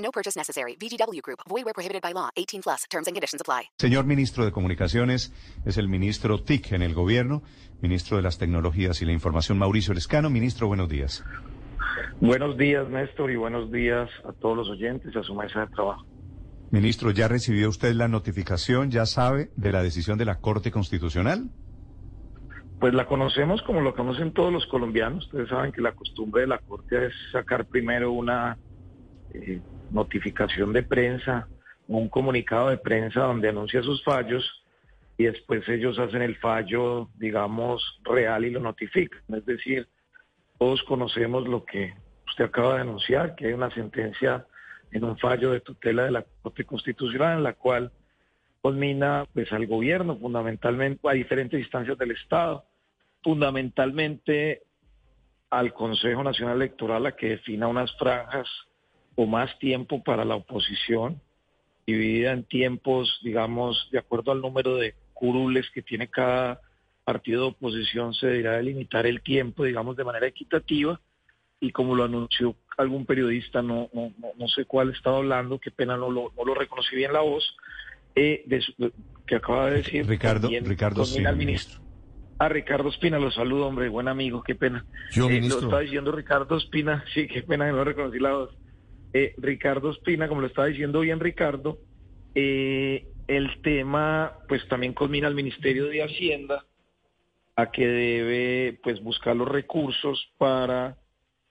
No 0.00 0.10
purchase 0.10 0.36
necessary. 0.36 0.76
VGW 0.76 1.20
Group. 1.22 1.40
Void 1.48 1.64
where 1.64 1.74
prohibited 1.74 2.02
by 2.02 2.12
law. 2.12 2.30
18 2.36 2.62
plus. 2.62 2.84
Terms 2.90 3.06
and 3.06 3.14
conditions 3.14 3.40
apply. 3.40 3.70
Señor 3.78 4.04
ministro 4.04 4.44
de 4.44 4.52
Comunicaciones, 4.52 5.32
es 5.64 5.76
el 5.76 5.88
ministro 5.88 6.42
TIC 6.42 6.72
en 6.72 6.82
el 6.82 6.94
gobierno, 6.94 7.42
ministro 7.80 8.16
de 8.16 8.22
las 8.22 8.38
Tecnologías 8.38 9.00
y 9.02 9.04
la 9.04 9.12
Información, 9.12 9.58
Mauricio 9.58 9.94
Lescano. 9.94 10.30
Ministro, 10.30 10.66
buenos 10.66 10.88
días. 10.88 11.24
Buenos 12.20 12.56
días, 12.56 12.88
Néstor, 12.88 13.30
y 13.30 13.36
buenos 13.36 13.70
días 13.70 14.10
a 14.24 14.32
todos 14.32 14.56
los 14.56 14.68
oyentes 14.68 15.12
y 15.14 15.18
a 15.18 15.22
su 15.22 15.34
mesa 15.34 15.60
de 15.60 15.66
trabajo. 15.68 16.04
Ministro, 16.70 17.10
¿ya 17.10 17.26
recibió 17.26 17.68
usted 17.68 17.94
la 17.94 18.08
notificación, 18.08 18.90
ya 18.90 19.06
sabe 19.06 19.50
de 19.56 19.72
la 19.72 19.82
decisión 19.82 20.18
de 20.18 20.24
la 20.24 20.36
Corte 20.36 20.70
Constitucional? 20.70 21.50
Pues 22.78 22.94
la 22.94 23.06
conocemos 23.06 23.60
como 23.62 23.80
lo 23.80 23.94
conocen 23.94 24.32
todos 24.32 24.52
los 24.52 24.66
colombianos. 24.66 25.26
Ustedes 25.26 25.48
saben 25.48 25.72
que 25.72 25.80
la 25.80 25.92
costumbre 25.92 26.42
de 26.42 26.46
la 26.46 26.58
Corte 26.58 27.06
es 27.06 27.12
sacar 27.32 27.66
primero 27.66 28.12
una 28.12 28.56
eh, 29.34 29.60
notificación 29.90 30.72
de 30.72 30.82
prensa, 30.82 31.48
un 31.88 32.08
comunicado 32.08 32.70
de 32.70 32.78
prensa 32.78 33.20
donde 33.20 33.48
anuncia 33.48 33.82
sus 33.82 34.02
fallos 34.04 34.64
y 35.18 35.24
después 35.24 35.68
ellos 35.68 35.98
hacen 35.98 36.22
el 36.22 36.36
fallo, 36.36 37.08
digamos, 37.18 38.00
real 38.04 38.44
y 38.44 38.50
lo 38.50 38.60
notifican. 38.60 39.20
Es 39.34 39.44
decir, 39.44 39.88
todos 40.58 40.82
conocemos 40.84 41.46
lo 41.46 41.64
que 41.64 41.94
usted 42.26 42.44
acaba 42.44 42.76
de 42.76 42.82
anunciar, 42.82 43.34
que 43.34 43.48
hay 43.48 43.52
una 43.52 43.70
sentencia 43.70 44.46
en 44.92 45.04
un 45.04 45.18
fallo 45.18 45.52
de 45.52 45.60
tutela 45.60 46.04
de 46.04 46.10
la 46.10 46.24
Corte 46.42 46.64
Constitucional 46.64 47.38
en 47.38 47.42
la 47.42 47.52
cual 47.54 47.92
culmina 48.62 49.26
pues 49.32 49.52
al 49.52 49.66
gobierno 49.66 50.16
fundamentalmente 50.16 51.08
a 51.08 51.12
diferentes 51.12 51.60
instancias 51.60 51.98
del 51.98 52.12
Estado, 52.12 52.64
fundamentalmente 53.22 54.62
al 55.50 55.72
Consejo 55.72 56.22
Nacional 56.22 56.56
Electoral 56.56 57.06
a 57.06 57.12
que 57.12 57.30
defina 57.30 57.68
unas 57.68 57.94
franjas 57.96 58.48
o 59.16 59.26
más 59.26 59.58
tiempo 59.58 60.02
para 60.02 60.24
la 60.24 60.36
oposición, 60.36 61.20
dividida 61.86 62.32
en 62.32 62.44
tiempos, 62.44 63.20
digamos, 63.22 63.88
de 63.90 63.98
acuerdo 63.98 64.32
al 64.32 64.40
número 64.40 64.76
de 64.76 64.94
curules 65.14 65.70
que 65.70 65.82
tiene 65.82 66.08
cada 66.08 66.60
partido 67.04 67.42
de 67.42 67.48
oposición, 67.48 68.14
se 68.14 68.28
deberá 68.28 68.56
delimitar 68.56 69.06
el 69.06 69.22
tiempo, 69.22 69.64
digamos, 69.64 69.96
de 69.96 70.04
manera 70.04 70.26
equitativa, 70.26 71.00
y 71.60 71.72
como 71.72 71.94
lo 71.94 72.04
anunció 72.04 72.56
algún 72.78 73.04
periodista, 73.04 73.60
no, 73.60 73.90
no, 73.92 74.12
no, 74.38 74.48
sé 74.48 74.64
cuál 74.64 74.90
estaba 74.90 75.18
hablando, 75.18 75.58
qué 75.58 75.70
pena 75.70 75.96
no 75.96 76.10
lo, 76.10 76.32
no 76.36 76.44
lo 76.44 76.54
reconocí 76.54 76.96
bien 76.96 77.12
la 77.12 77.20
voz, 77.20 77.44
eh, 78.14 78.42
de, 78.46 78.64
que 79.26 79.36
acaba 79.36 79.70
de 79.70 79.78
decir. 79.78 80.06
Ricardo, 80.06 80.48
Ricardo 80.48 81.02
Espina, 81.02 81.32
ministro. 81.32 81.80
A 82.38 82.48
Ricardo 82.48 82.88
Espina, 82.88 83.18
lo 83.18 83.30
saludo, 83.30 83.66
hombre, 83.66 83.90
buen 83.90 84.08
amigo, 84.08 84.42
qué 84.42 84.54
pena. 84.54 84.86
Yo, 85.12 85.26
eh, 85.26 85.34
ministro. 85.34 85.60
Lo 85.60 85.66
estaba 85.66 85.82
diciendo 85.82 86.12
Ricardo 86.12 86.56
Espina, 86.56 87.04
sí, 87.14 87.26
qué 87.28 87.42
pena 87.42 87.66
que 87.66 87.72
no 87.72 87.84
reconocí 87.84 88.18
la 88.18 88.32
voz. 88.32 88.50
Eh, 89.12 89.34
Ricardo 89.38 89.90
Espina, 89.90 90.28
como 90.28 90.40
lo 90.40 90.46
estaba 90.46 90.68
diciendo 90.68 91.00
bien 91.00 91.20
Ricardo, 91.20 91.78
eh, 92.34 93.06
el 93.26 93.60
tema 93.62 94.38
pues 94.48 94.66
también 94.68 94.92
culmina 94.92 95.26
al 95.26 95.34
Ministerio 95.34 95.86
de 95.86 96.02
Hacienda 96.02 96.64
a 97.56 97.70
que 97.70 97.86
debe 97.86 98.78
pues 98.82 99.02
buscar 99.02 99.36
los 99.36 99.48
recursos 99.48 100.32
para 100.38 100.96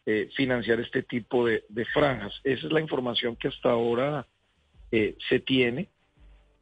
eh, 0.06 0.30
financiar 0.36 0.80
este 0.80 1.04
tipo 1.04 1.46
de, 1.46 1.64
franjas. 1.94 2.34
Esa 2.44 2.68
es 2.68 2.74
la 2.74 2.82
información 2.82 3.36
que 3.36 3.50
hasta 3.50 3.70
ahora 3.70 4.26
eh, 4.92 5.16
se 5.30 5.40
tiene. 5.40 5.90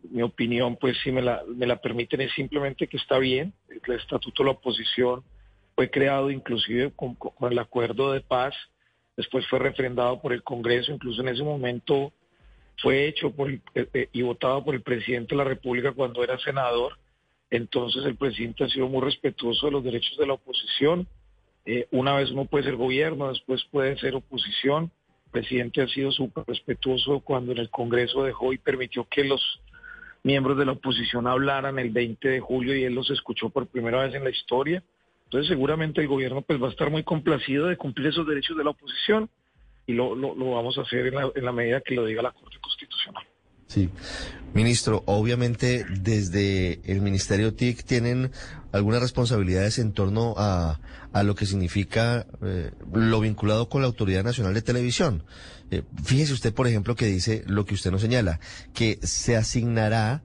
Mi 0.09 0.21
opinión, 0.21 0.75
pues 0.75 0.97
si 1.03 1.11
me 1.11 1.21
la, 1.21 1.43
me 1.47 1.65
la 1.65 1.81
permiten, 1.81 2.21
es 2.21 2.33
simplemente 2.33 2.87
que 2.87 2.97
está 2.97 3.19
bien. 3.19 3.53
El 3.69 3.93
Estatuto 3.93 4.43
de 4.43 4.47
la 4.47 4.51
Oposición 4.51 5.23
fue 5.75 5.89
creado 5.89 6.29
inclusive 6.29 6.91
con 6.95 7.17
el 7.51 7.59
acuerdo 7.59 8.11
de 8.11 8.21
paz 8.21 8.55
después 9.17 9.45
fue 9.47 9.59
refrendado 9.59 10.21
por 10.21 10.31
el 10.31 10.43
Congreso, 10.43 10.93
incluso 10.93 11.21
en 11.21 11.29
ese 11.29 11.43
momento 11.43 12.13
fue 12.81 13.07
hecho 13.07 13.31
por 13.31 13.49
el, 13.49 13.61
eh, 13.73 14.07
y 14.13 14.21
votado 14.21 14.63
por 14.63 14.75
el 14.75 14.83
presidente 14.83 15.35
de 15.35 15.37
la 15.37 15.43
República 15.43 15.91
cuando 15.91 16.23
era 16.23 16.37
senador. 16.39 16.97
Entonces 17.49 18.05
el 18.05 18.15
presidente 18.15 18.63
ha 18.63 18.69
sido 18.69 18.87
muy 18.87 19.01
respetuoso 19.01 19.65
de 19.65 19.71
los 19.71 19.83
derechos 19.83 20.15
de 20.17 20.27
la 20.27 20.33
oposición. 20.33 21.07
Eh, 21.65 21.87
una 21.91 22.15
vez 22.15 22.29
uno 22.31 22.45
puede 22.45 22.65
ser 22.65 22.75
gobierno, 22.75 23.29
después 23.29 23.63
puede 23.71 23.97
ser 23.97 24.15
oposición. 24.15 24.91
El 25.25 25.31
presidente 25.31 25.81
ha 25.81 25.87
sido 25.87 26.11
súper 26.11 26.43
respetuoso 26.45 27.19
cuando 27.21 27.51
en 27.51 27.57
el 27.57 27.69
Congreso 27.69 28.23
dejó 28.23 28.53
y 28.53 28.57
permitió 28.57 29.05
que 29.09 29.23
los 29.23 29.59
miembros 30.23 30.57
de 30.57 30.65
la 30.65 30.73
oposición 30.73 31.25
hablaran 31.25 31.79
el 31.79 31.89
20 31.89 32.27
de 32.29 32.39
julio 32.39 32.75
y 32.75 32.83
él 32.83 32.93
los 32.93 33.09
escuchó 33.09 33.49
por 33.49 33.67
primera 33.67 34.03
vez 34.03 34.13
en 34.13 34.23
la 34.23 34.29
historia. 34.29 34.83
Entonces 35.27 35.49
seguramente 35.49 35.99
el 35.99 36.07
gobierno 36.07 36.41
pues 36.41 36.61
va 36.61 36.67
a 36.67 36.71
estar 36.71 36.89
muy 36.89 37.03
complacido 37.03 37.67
de 37.67 37.75
cumplir 37.75 38.07
esos 38.07 38.25
derechos 38.25 38.57
de 38.57 38.63
la 38.63 38.69
oposición 38.69 39.29
y 39.85 39.93
lo, 39.93 40.15
lo, 40.15 40.51
vamos 40.51 40.77
a 40.77 40.81
hacer 40.81 41.07
en 41.07 41.15
la, 41.15 41.29
en 41.35 41.45
la, 41.45 41.51
medida 41.51 41.81
que 41.81 41.95
lo 41.95 42.05
diga 42.05 42.21
la 42.21 42.31
Corte 42.31 42.57
Constitucional. 42.61 43.23
Sí. 43.67 43.89
Ministro, 44.53 45.03
obviamente 45.05 45.85
desde 46.01 46.79
el 46.89 47.01
Ministerio 47.01 47.53
TIC 47.53 47.83
tienen 47.83 48.31
algunas 48.71 49.01
responsabilidades 49.01 49.79
en 49.79 49.91
torno 49.91 50.33
a, 50.37 50.79
a 51.11 51.23
lo 51.23 51.35
que 51.35 51.45
significa 51.45 52.25
eh, 52.41 52.71
lo 52.93 53.19
vinculado 53.19 53.67
con 53.67 53.81
la 53.81 53.87
Autoridad 53.87 54.23
Nacional 54.23 54.53
de 54.53 54.61
Televisión. 54.61 55.23
Eh, 55.71 55.83
fíjese 56.03 56.33
usted, 56.33 56.53
por 56.53 56.67
ejemplo, 56.67 56.95
que 56.95 57.05
dice 57.05 57.43
lo 57.47 57.65
que 57.65 57.73
usted 57.73 57.91
nos 57.91 58.01
señala, 58.01 58.39
que 58.73 58.99
se 59.03 59.35
asignará 59.35 60.23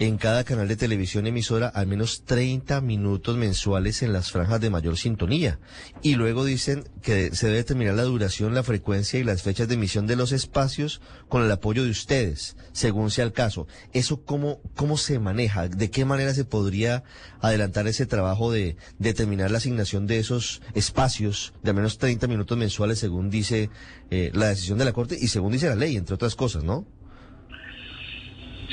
en 0.00 0.16
cada 0.16 0.44
canal 0.44 0.66
de 0.66 0.76
televisión 0.76 1.26
emisora 1.26 1.68
al 1.68 1.86
menos 1.86 2.24
30 2.24 2.80
minutos 2.80 3.36
mensuales 3.36 4.02
en 4.02 4.14
las 4.14 4.30
franjas 4.30 4.58
de 4.58 4.70
mayor 4.70 4.96
sintonía. 4.96 5.60
Y 6.00 6.14
luego 6.14 6.46
dicen 6.46 6.84
que 7.02 7.36
se 7.36 7.48
debe 7.48 7.58
determinar 7.58 7.96
la 7.96 8.04
duración, 8.04 8.54
la 8.54 8.62
frecuencia 8.62 9.20
y 9.20 9.24
las 9.24 9.42
fechas 9.42 9.68
de 9.68 9.74
emisión 9.74 10.06
de 10.06 10.16
los 10.16 10.32
espacios 10.32 11.02
con 11.28 11.44
el 11.44 11.52
apoyo 11.52 11.84
de 11.84 11.90
ustedes, 11.90 12.56
según 12.72 13.10
sea 13.10 13.26
el 13.26 13.34
caso. 13.34 13.66
¿Eso 13.92 14.24
cómo, 14.24 14.62
cómo 14.74 14.96
se 14.96 15.18
maneja? 15.18 15.68
¿De 15.68 15.90
qué 15.90 16.06
manera 16.06 16.32
se 16.32 16.46
podría 16.46 17.04
adelantar 17.42 17.86
ese 17.86 18.06
trabajo 18.06 18.50
de 18.50 18.76
determinar 18.98 19.50
la 19.50 19.58
asignación 19.58 20.06
de 20.06 20.18
esos 20.18 20.62
espacios 20.72 21.52
de 21.62 21.70
al 21.70 21.76
menos 21.76 21.98
30 21.98 22.26
minutos 22.26 22.56
mensuales, 22.56 22.98
según 22.98 23.28
dice 23.28 23.68
eh, 24.10 24.30
la 24.32 24.48
decisión 24.48 24.78
de 24.78 24.86
la 24.86 24.94
Corte 24.94 25.18
y 25.20 25.28
según 25.28 25.52
dice 25.52 25.68
la 25.68 25.76
ley, 25.76 25.98
entre 25.98 26.14
otras 26.14 26.36
cosas, 26.36 26.64
¿no? 26.64 26.86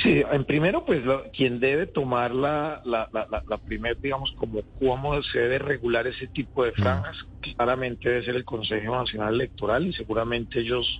Sí, 0.03 0.23
en 0.31 0.45
primero, 0.45 0.85
pues 0.85 1.03
lo, 1.03 1.23
quien 1.31 1.59
debe 1.59 1.87
tomar 1.87 2.33
la, 2.33 2.81
la, 2.85 3.09
la, 3.11 3.43
la 3.47 3.57
primera, 3.57 3.97
digamos, 3.99 4.31
como 4.37 4.61
cómo 4.79 5.21
se 5.23 5.39
debe 5.39 5.59
regular 5.59 6.05
ese 6.05 6.27
tipo 6.27 6.63
de 6.63 6.71
franjas, 6.73 7.17
claramente 7.41 8.07
debe 8.07 8.23
ser 8.23 8.35
el 8.35 8.45
Consejo 8.45 8.95
Nacional 8.95 9.33
Electoral 9.33 9.87
y 9.87 9.93
seguramente 9.93 10.59
ellos 10.59 10.99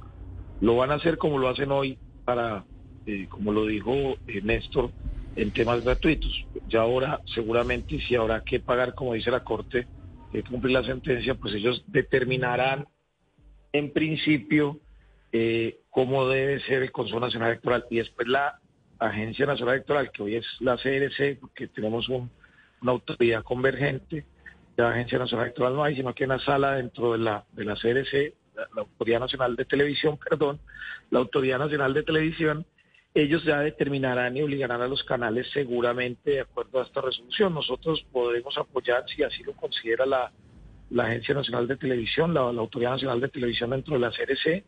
lo 0.62 0.78
van 0.78 0.92
a 0.92 0.96
hacer 0.96 1.18
como 1.18 1.38
lo 1.38 1.48
hacen 1.48 1.72
hoy 1.72 2.00
para, 2.26 2.66
eh, 3.06 3.28
como 3.30 3.52
lo 3.52 3.68
dijo 3.68 3.94
eh, 4.26 4.42
Néstor, 4.42 4.92
en 5.36 5.52
temas 5.52 5.84
gratuitos. 5.84 6.46
Ya 6.68 6.82
ahora, 6.82 7.22
seguramente, 7.36 8.00
si 8.08 8.16
habrá 8.16 8.42
que 8.42 8.60
pagar, 8.60 8.96
como 8.96 9.14
dice 9.14 9.30
la 9.30 9.44
Corte, 9.44 9.88
que 10.32 10.44
cumplir 10.44 10.74
la 10.74 10.84
sentencia, 10.84 11.36
pues 11.36 11.54
ellos 11.54 11.84
determinarán 11.86 12.88
en 13.72 13.94
principio 13.94 14.80
eh, 15.32 15.82
cómo 15.92 16.28
debe 16.28 16.60
ser 16.62 16.82
el 16.82 16.92
Consejo 16.92 17.20
Nacional 17.20 17.52
Electoral 17.52 17.86
y 17.92 17.98
después 17.98 18.28
la 18.28 18.60
Agencia 19.00 19.46
Nacional 19.46 19.76
Electoral, 19.76 20.12
que 20.12 20.24
hoy 20.24 20.36
es 20.36 20.46
la 20.60 20.78
CRC, 20.78 21.38
porque 21.40 21.68
tenemos 21.68 22.10
un, 22.10 22.30
una 22.82 22.92
autoridad 22.94 23.44
convergente, 23.44 24.26
la 24.76 24.92
Agencia 24.92 25.18
Nacional 25.18 25.48
Electoral 25.48 25.76
no 25.76 25.84
hay, 25.84 25.96
sino 25.96 26.14
que 26.14 26.24
hay 26.24 26.30
una 26.30 26.40
sala 26.40 26.74
dentro 26.74 27.14
de 27.14 27.20
la, 27.20 27.46
de 27.54 27.66
la 27.66 27.76
CRC, 27.76 28.34
la, 28.56 28.82
Autoridad 28.82 29.20
Nacional 29.20 29.56
de 29.56 29.66
Televisión, 29.66 30.18
perdón, 30.30 30.60
la 31.10 31.20
Autoridad 31.20 31.60
Nacional 31.60 31.94
de 31.94 32.04
Televisión, 32.04 32.66
ellos 33.14 33.44
ya 33.44 33.60
determinarán 33.62 34.38
y 34.38 34.44
obligarán 34.44 34.82
a 34.82 34.88
los 34.88 35.04
canales 35.04 35.48
seguramente 35.52 36.32
de 36.32 36.42
acuerdo 36.42 36.80
a 36.80 36.84
esta 36.84 37.02
resolución. 37.02 37.52
Nosotros 37.52 38.06
podremos 38.12 38.56
apoyar, 38.60 39.06
si 39.08 39.24
así 39.24 39.42
lo 39.42 39.54
considera 39.54 40.06
la, 40.06 40.32
la 40.92 41.06
Agencia 41.06 41.34
Nacional 41.34 41.68
de 41.68 41.78
Televisión, 41.78 42.34
la, 42.34 42.52
la 42.52 42.62
Autoridad 42.62 42.92
Nacional 42.92 43.20
de 43.20 43.30
Televisión 43.30 43.72
dentro 43.72 43.96
de 43.96 44.02
la 44.02 44.12
CRC, 44.12 44.64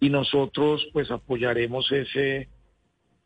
y 0.00 0.10
nosotros 0.10 0.86
pues 0.92 1.10
apoyaremos 1.10 1.90
ese 1.92 2.48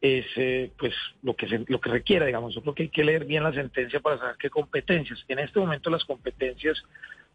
ese, 0.05 0.71
pues 0.79 0.93
lo 1.23 1.35
que 1.35 1.49
se, 1.49 1.65
lo 1.67 1.81
que 1.81 1.89
requiera, 1.89 2.27
digamos, 2.27 2.55
yo 2.55 2.61
creo 2.61 2.75
que 2.75 2.83
hay 2.85 2.89
que 2.91 3.05
leer 3.05 3.25
bien 3.25 3.43
la 3.43 3.55
sentencia 3.55 4.01
para 4.01 4.19
saber 4.19 4.37
qué 4.39 4.51
competencias. 4.51 5.25
En 5.29 5.39
este 5.39 5.59
momento 5.59 5.89
las 5.89 6.05
competencias, 6.05 6.77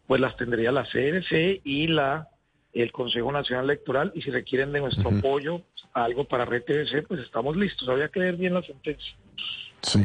pues 0.06 0.20
las 0.20 0.36
tendría 0.36 0.70
la 0.70 0.84
CRC 0.84 1.62
y 1.64 1.88
la 1.88 2.28
el 2.72 2.92
Consejo 2.92 3.32
Nacional 3.32 3.64
Electoral 3.64 4.12
y 4.14 4.22
si 4.22 4.30
requieren 4.30 4.70
de 4.72 4.78
nuestro 4.78 5.10
apoyo, 5.10 5.62
algo 5.92 6.28
para 6.28 6.44
RTBC, 6.44 7.08
pues 7.08 7.20
estamos 7.22 7.56
listos. 7.56 7.88
Habría 7.88 8.06
que 8.08 8.20
ver 8.20 8.36
bien 8.36 8.54
la 8.54 8.62
sentencia. 8.62 9.12
Sí, 9.82 10.00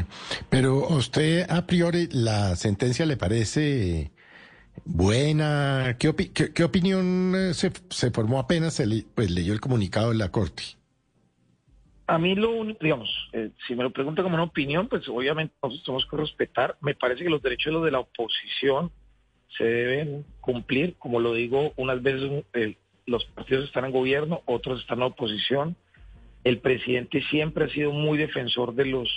pero 0.49 0.85
a 0.89 0.95
usted 0.95 1.45
a 1.47 1.67
priori 1.67 2.07
la 2.11 2.55
sentencia 2.55 3.05
le 3.05 3.17
parece 3.17 4.09
buena. 4.85 5.95
¿Qué, 5.99 6.09
opi- 6.09 6.31
qué- 6.33 6.51
qué 6.53 6.63
opinión 6.63 7.33
eh, 7.35 7.53
se, 7.53 7.71
se 7.91 8.09
formó 8.09 8.39
apenas 8.39 8.73
se 8.73 8.87
le- 8.87 9.05
pues, 9.13 9.29
leyó 9.29 9.53
el 9.53 9.61
comunicado 9.61 10.09
de 10.09 10.15
la 10.15 10.31
Corte? 10.31 10.63
A 12.07 12.19
mí 12.19 12.35
lo 12.35 12.51
único, 12.51 12.79
digamos, 12.83 13.09
eh, 13.33 13.49
si 13.67 13.75
me 13.75 13.83
lo 13.83 13.89
pregunta 13.89 14.21
como 14.21 14.35
una 14.35 14.43
opinión, 14.43 14.87
pues 14.87 15.07
obviamente 15.09 15.55
nosotros 15.61 15.83
tenemos 15.85 16.05
que 16.05 16.17
respetar. 16.17 16.77
Me 16.81 16.93
parece 16.93 17.23
que 17.23 17.29
los 17.29 17.41
derechos 17.41 17.65
de 17.65 17.71
los 17.73 17.85
de 17.85 17.91
la 17.91 17.99
oposición 17.99 18.91
se 19.57 19.63
deben 19.63 20.25
cumplir, 20.39 20.95
como 20.99 21.19
lo 21.19 21.33
digo, 21.33 21.73
unas 21.77 22.01
veces 22.03 22.43
eh, 22.53 22.75
los 23.07 23.25
partidos 23.25 23.65
están 23.65 23.85
en 23.85 23.91
gobierno, 23.91 24.41
otros 24.45 24.81
están 24.81 24.99
en 24.99 25.05
oposición. 25.05 25.75
El 26.43 26.59
presidente 26.59 27.23
siempre 27.29 27.65
ha 27.65 27.69
sido 27.69 27.91
muy 27.91 28.19
defensor 28.19 28.75
de 28.75 28.85
los 28.85 29.09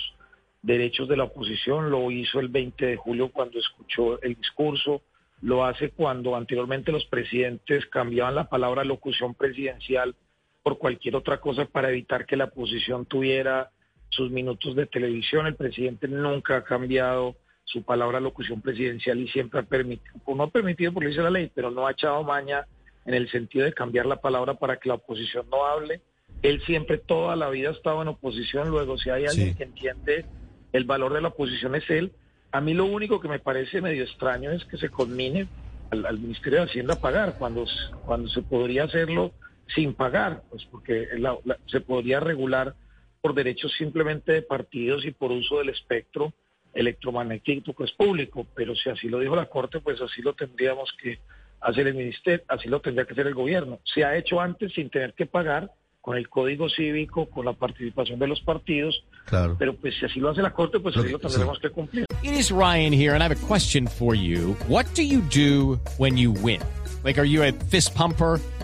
derechos 0.63 1.07
de 1.07 1.17
la 1.17 1.25
oposición, 1.25 1.91
lo 1.91 2.09
hizo 2.09 2.39
el 2.39 2.47
20 2.49 2.85
de 2.85 2.97
julio 2.97 3.29
cuando 3.29 3.59
escuchó 3.59 4.21
el 4.21 4.35
discurso, 4.35 5.01
lo 5.41 5.63
hace 5.63 5.91
cuando 5.91 6.35
anteriormente 6.35 6.91
los 6.91 7.05
presidentes 7.05 7.85
cambiaban 7.85 8.35
la 8.35 8.49
palabra 8.49 8.83
locución 8.83 9.35
presidencial 9.35 10.15
por 10.63 10.77
cualquier 10.77 11.15
otra 11.15 11.39
cosa 11.39 11.65
para 11.65 11.89
evitar 11.89 12.25
que 12.25 12.35
la 12.35 12.45
oposición 12.45 13.05
tuviera 13.05 13.69
sus 14.09 14.31
minutos 14.31 14.75
de 14.75 14.85
televisión. 14.85 15.47
El 15.47 15.55
presidente 15.55 16.07
nunca 16.07 16.57
ha 16.57 16.63
cambiado 16.63 17.35
su 17.63 17.83
palabra 17.83 18.19
locución 18.19 18.61
presidencial 18.61 19.19
y 19.19 19.27
siempre 19.29 19.59
ha 19.59 19.63
permitido, 19.63 20.15
no 20.35 20.43
ha 20.43 20.49
permitido 20.49 20.91
porque 20.91 21.05
lo 21.05 21.09
dice 21.11 21.21
la 21.23 21.29
ley, 21.29 21.51
pero 21.53 21.69
no 21.69 21.85
ha 21.85 21.91
echado 21.91 22.23
maña 22.23 22.65
en 23.05 23.13
el 23.13 23.29
sentido 23.29 23.65
de 23.65 23.73
cambiar 23.73 24.05
la 24.07 24.17
palabra 24.17 24.55
para 24.55 24.77
que 24.77 24.89
la 24.89 24.95
oposición 24.95 25.45
no 25.51 25.65
hable. 25.65 26.01
Él 26.41 26.61
siempre 26.65 26.97
toda 26.97 27.35
la 27.35 27.49
vida 27.49 27.69
ha 27.69 27.73
estado 27.73 28.01
en 28.01 28.07
oposición, 28.07 28.69
luego 28.69 28.97
si 28.97 29.09
hay 29.09 29.25
alguien 29.25 29.49
Sí. 29.49 29.55
que 29.55 29.63
entiende 29.63 30.25
el 30.73 30.83
valor 30.85 31.13
de 31.13 31.21
la 31.21 31.29
oposición 31.29 31.75
es 31.75 31.87
él. 31.89 32.11
A 32.51 32.61
mí 32.61 32.73
lo 32.73 32.85
único 32.85 33.19
que 33.19 33.27
me 33.27 33.39
parece 33.39 33.81
medio 33.81 34.03
extraño 34.03 34.51
es 34.51 34.65
que 34.65 34.77
se 34.77 34.89
conmine 34.89 35.47
al, 35.91 36.05
al 36.05 36.19
Ministerio 36.19 36.59
de 36.59 36.65
Hacienda 36.65 36.95
a 36.95 36.99
pagar 37.01 37.35
cuando, 37.37 37.65
cuando 38.05 38.29
se 38.29 38.41
podría 38.41 38.83
hacerlo 38.85 39.31
sin 39.75 39.93
pagar, 39.93 40.43
pues 40.49 40.65
porque 40.71 41.07
la- 41.17 41.37
la- 41.45 41.57
se 41.67 41.81
podría 41.81 42.19
regular 42.19 42.75
por 43.21 43.33
derechos 43.33 43.71
simplemente 43.77 44.31
de 44.31 44.41
partidos 44.41 45.05
y 45.05 45.11
por 45.11 45.31
uso 45.31 45.57
del 45.59 45.69
espectro 45.69 46.33
electromagnético 46.73 47.73
que 47.75 47.83
es 47.83 47.91
público, 47.91 48.45
pero 48.55 48.75
si 48.75 48.89
así 48.89 49.07
lo 49.07 49.19
dijo 49.19 49.35
la 49.35 49.45
Corte, 49.47 49.79
pues 49.79 50.01
así 50.01 50.21
lo 50.21 50.33
tendríamos 50.33 50.89
que 51.01 51.19
hacer 51.61 51.87
el 51.87 51.95
Ministerio, 51.95 52.43
así 52.47 52.67
lo 52.69 52.79
tendría 52.79 53.05
que 53.05 53.13
hacer 53.13 53.27
el 53.27 53.33
gobierno. 53.35 53.79
Se 53.83 54.03
ha 54.03 54.15
hecho 54.17 54.39
antes 54.39 54.73
sin 54.73 54.89
tener 54.89 55.13
que 55.13 55.25
pagar 55.25 55.71
con 56.01 56.15
el 56.17 56.29
código 56.29 56.69
cívico, 56.69 57.25
con 57.29 57.45
la 57.45 57.53
participación 57.53 58.17
de 58.19 58.27
los 58.27 58.39
partidos, 58.41 59.03
Claro. 59.25 59.55
pero 59.59 59.75
pues 59.75 59.95
si 59.99 60.05
así 60.05 60.19
lo 60.19 60.29
hace 60.29 60.41
la 60.41 60.53
Corte, 60.53 60.79
pues 60.79 60.95
así 60.95 61.09
lo 61.09 61.19
tendremos 61.19 61.59
que 61.59 61.69
cumplir. 61.69 62.05
It 62.23 62.31
is 62.31 62.49
Ryan 62.51 62.93
here, 62.93 63.13
and 63.13 63.21
I 63.21 63.25
have 63.25 63.35
a 63.35 63.47
question 63.47 63.85
for 63.87 64.15
you. 64.15 64.55
What 64.67 64.85
do 64.95 65.03
you 65.03 65.21
do 65.33 65.77
when 65.97 66.17
you 66.17 66.31
win? 66.41 66.61
Like, 67.03 67.19
are 67.19 67.27
you 67.27 67.43
a 67.43 67.51
fist 67.69 67.93
pumper? 67.95 68.39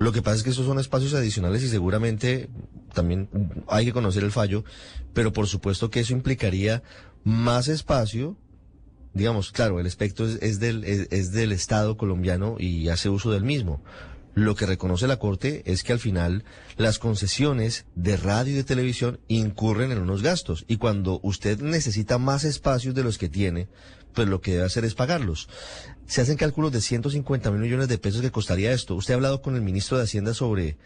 Lo 0.00 0.12
que 0.12 0.22
pasa 0.22 0.38
es 0.38 0.42
que 0.42 0.50
esos 0.50 0.64
son 0.64 0.78
espacios 0.78 1.12
adicionales 1.12 1.62
y 1.62 1.68
seguramente 1.68 2.48
también 2.94 3.28
hay 3.68 3.84
que 3.84 3.92
conocer 3.92 4.24
el 4.24 4.32
fallo, 4.32 4.64
pero 5.12 5.30
por 5.30 5.46
supuesto 5.46 5.90
que 5.90 6.00
eso 6.00 6.14
implicaría 6.14 6.82
más 7.22 7.68
espacio. 7.68 8.38
Digamos, 9.12 9.52
claro, 9.52 9.78
el 9.78 9.86
espectro 9.86 10.26
es, 10.26 10.58
del, 10.58 10.84
es 10.84 11.32
del 11.32 11.52
Estado 11.52 11.98
colombiano 11.98 12.56
y 12.58 12.88
hace 12.88 13.10
uso 13.10 13.30
del 13.30 13.44
mismo. 13.44 13.82
Lo 14.34 14.54
que 14.54 14.64
reconoce 14.64 15.06
la 15.06 15.18
Corte 15.18 15.62
es 15.66 15.82
que 15.82 15.92
al 15.92 15.98
final 15.98 16.44
las 16.78 16.98
concesiones 16.98 17.84
de 17.94 18.16
radio 18.16 18.54
y 18.54 18.56
de 18.56 18.64
televisión 18.64 19.20
incurren 19.28 19.92
en 19.92 19.98
unos 19.98 20.22
gastos 20.22 20.64
y 20.66 20.78
cuando 20.78 21.20
usted 21.22 21.60
necesita 21.60 22.16
más 22.16 22.44
espacios 22.44 22.94
de 22.94 23.04
los 23.04 23.18
que 23.18 23.28
tiene, 23.28 23.68
pues 24.14 24.28
lo 24.28 24.40
que 24.40 24.52
debe 24.52 24.64
hacer 24.64 24.84
es 24.84 24.94
pagarlos. 24.94 25.48
Se 26.06 26.20
hacen 26.20 26.36
cálculos 26.36 26.72
de 26.72 26.80
150 26.80 27.50
mil 27.50 27.60
millones 27.60 27.88
de 27.88 27.98
pesos 27.98 28.20
que 28.22 28.30
costaría 28.30 28.72
esto. 28.72 28.94
¿Usted 28.96 29.14
ha 29.14 29.16
hablado 29.16 29.42
con 29.42 29.54
el 29.56 29.62
ministro 29.62 29.96
de 29.96 30.04
Hacienda 30.04 30.34
sobre 30.34 30.76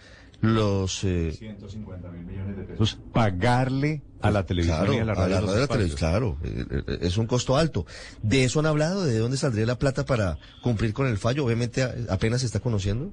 los... 0.41 1.03
eh, 1.05 1.33
150 1.33 2.09
mil 2.11 2.25
millones 2.27 2.57
de 2.59 2.65
pesos. 2.65 2.99
Pagarle 3.13 4.03
a 4.21 4.31
la 4.31 4.45
televisión 4.45 4.79
claro, 4.79 4.93
y 4.95 4.99
a 4.99 5.05
la 5.05 5.15
radio. 5.15 5.37
de 5.37 5.43
la 5.43 5.63
espacios. 5.63 5.69
televisión, 5.69 5.99
claro, 5.99 6.39
eh, 6.45 6.83
eh, 6.89 6.99
es 7.03 7.17
un 7.17 7.27
costo 7.27 7.57
alto. 7.57 7.87
¿De 8.23 8.45
eso 8.45 8.61
han 8.61 8.67
hablado? 8.67 9.05
¿De 9.05 9.19
dónde 9.19 9.37
saldría 9.39 9.65
la 9.67 9.79
plata 9.79 10.05
para 10.05 10.39
cumplir 10.63 10.93
con 10.93 11.07
el 11.07 11.17
fallo? 11.19 11.45
Obviamente 11.47 11.83
a- 11.83 11.95
apenas 12.11 12.41
se 12.41 12.47
está 12.47 12.61
conociendo. 12.61 13.13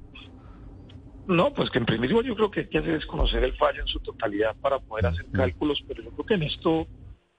No, 1.26 1.52
pues 1.54 1.70
que 1.70 1.78
en 1.78 1.86
principio 1.86 2.20
yo 2.22 2.34
creo 2.34 2.50
que 2.50 2.60
hay 2.60 2.68
que 2.68 2.78
hacer 2.78 2.94
es 2.96 3.06
conocer 3.06 3.44
el 3.44 3.56
fallo 3.56 3.80
en 3.80 3.86
su 3.86 4.00
totalidad 4.00 4.56
para 4.60 4.80
poder 4.80 5.06
hacer 5.06 5.24
cálculos, 5.32 5.82
pero 5.86 6.02
yo 6.02 6.10
creo 6.10 6.26
que 6.26 6.34
en 6.34 6.42
esto 6.42 6.86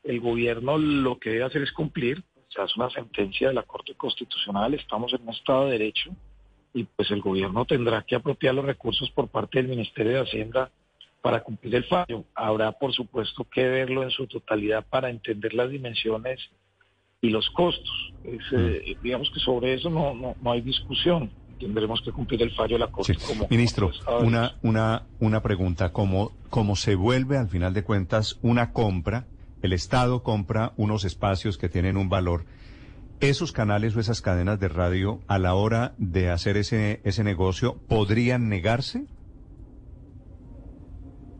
el 0.03 0.21
gobierno 0.21 0.77
lo 0.77 1.19
que 1.19 1.31
debe 1.31 1.43
hacer 1.43 1.61
es 1.63 1.71
cumplir, 1.73 2.23
sea, 2.53 2.65
es 2.65 2.75
una 2.77 2.89
sentencia 2.89 3.47
de 3.49 3.53
la 3.53 3.63
Corte 3.63 3.93
Constitucional, 3.95 4.73
estamos 4.73 5.13
en 5.13 5.23
un 5.23 5.29
Estado 5.33 5.65
de 5.65 5.71
Derecho 5.73 6.11
y 6.73 6.83
pues 6.85 7.11
el 7.11 7.21
gobierno 7.21 7.65
tendrá 7.65 8.01
que 8.03 8.15
apropiar 8.15 8.55
los 8.55 8.65
recursos 8.65 9.09
por 9.11 9.27
parte 9.27 9.59
del 9.59 9.67
Ministerio 9.69 10.13
de 10.13 10.21
Hacienda 10.21 10.71
para 11.21 11.41
cumplir 11.43 11.75
el 11.75 11.85
fallo. 11.85 12.23
Habrá, 12.35 12.71
por 12.73 12.93
supuesto, 12.93 13.45
que 13.49 13.63
verlo 13.67 14.03
en 14.03 14.11
su 14.11 14.27
totalidad 14.27 14.85
para 14.89 15.09
entender 15.09 15.53
las 15.53 15.69
dimensiones 15.69 16.39
y 17.21 17.29
los 17.29 17.49
costos. 17.51 18.13
Es, 18.23 18.41
eh, 18.51 18.97
digamos 19.01 19.29
que 19.31 19.39
sobre 19.39 19.73
eso 19.75 19.89
no, 19.89 20.13
no, 20.13 20.35
no 20.41 20.51
hay 20.51 20.61
discusión. 20.61 21.31
Tendremos 21.59 22.01
que 22.01 22.11
cumplir 22.11 22.41
el 22.41 22.51
fallo 22.51 22.75
de 22.75 22.79
la 22.79 22.87
Corte. 22.91 23.13
Sí. 23.13 23.25
como- 23.25 23.47
Ministro, 23.49 23.91
como 24.03 24.17
una, 24.27 24.55
una, 24.63 25.03
una 25.19 25.41
pregunta. 25.41 25.93
¿Cómo, 25.93 26.31
¿Cómo 26.49 26.75
se 26.75 26.95
vuelve 26.95 27.37
al 27.37 27.47
final 27.47 27.73
de 27.73 27.83
cuentas 27.83 28.37
una 28.41 28.73
compra? 28.73 29.27
El 29.63 29.71
Estado 29.71 30.23
compra 30.23 30.73
unos 30.75 31.05
espacios 31.05 31.57
que 31.57 31.69
tienen 31.69 31.95
un 31.95 32.09
valor. 32.09 32.45
¿Esos 33.21 33.53
canales 33.53 33.95
o 33.95 34.01
esas 34.01 34.19
cadenas 34.19 34.59
de 34.59 34.67
radio 34.67 35.21
a 35.25 35.39
la 35.39 35.53
hora 35.55 35.93
de 35.97 36.29
hacer 36.29 36.57
ese, 36.57 36.99
ese 37.05 37.23
negocio 37.23 37.81
podrían 37.87 38.49
negarse? 38.49 39.05